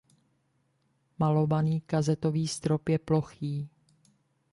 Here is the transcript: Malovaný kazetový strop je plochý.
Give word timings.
Malovaný 1.19 1.81
kazetový 1.81 2.47
strop 2.47 2.89
je 2.89 2.99
plochý. 2.99 3.69